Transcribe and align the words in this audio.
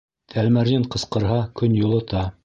Тәлмәрйен 0.35 0.85
ҡысҡырһа, 0.95 1.37
көн 1.61 1.77
йылыта. 1.83 2.25